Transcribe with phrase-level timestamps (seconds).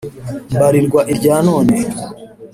[0.53, 1.75] mbarirwa irya none